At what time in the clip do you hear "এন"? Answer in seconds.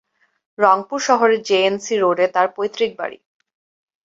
1.63-1.75